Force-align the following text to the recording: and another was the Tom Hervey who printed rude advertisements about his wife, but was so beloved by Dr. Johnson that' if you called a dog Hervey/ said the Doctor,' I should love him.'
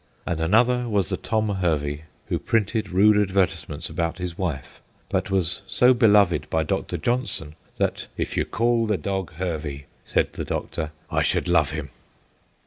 and 0.25 0.39
another 0.39 0.89
was 0.89 1.09
the 1.09 1.15
Tom 1.15 1.47
Hervey 1.47 2.05
who 2.25 2.39
printed 2.39 2.89
rude 2.89 3.15
advertisements 3.17 3.87
about 3.87 4.17
his 4.17 4.35
wife, 4.35 4.81
but 5.09 5.29
was 5.29 5.61
so 5.67 5.93
beloved 5.93 6.49
by 6.49 6.63
Dr. 6.63 6.97
Johnson 6.97 7.53
that' 7.77 8.07
if 8.17 8.35
you 8.35 8.43
called 8.43 8.89
a 8.89 8.97
dog 8.97 9.33
Hervey/ 9.33 9.85
said 10.03 10.33
the 10.33 10.43
Doctor,' 10.43 10.89
I 11.11 11.21
should 11.21 11.47
love 11.47 11.69
him.' 11.69 11.91